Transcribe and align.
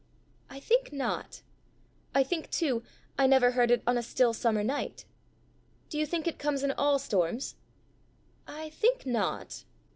"I 0.49 0.59
think 0.59 0.91
not. 0.91 1.43
I 2.15 2.23
think 2.23 2.49
too 2.49 2.81
I 3.19 3.27
never 3.27 3.51
heard 3.51 3.69
it 3.69 3.83
on 3.85 3.99
a 3.99 4.01
still 4.01 4.33
summer 4.33 4.63
night." 4.63 5.05
"Do 5.89 5.99
you 5.99 6.07
think 6.07 6.25
it 6.25 6.39
comes 6.39 6.63
in 6.63 6.71
all 6.71 6.97
storms?" 6.97 7.53
"I 8.47 8.71
think 8.71 9.05
not." 9.05 9.63